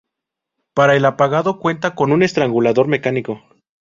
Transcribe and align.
Para 0.73 0.95
el 0.95 1.05
apagado 1.05 1.59
cuenta 1.59 1.93
con 1.93 2.11
un 2.11 2.23
estrangulador 2.23 2.87
mecánico. 2.87 3.43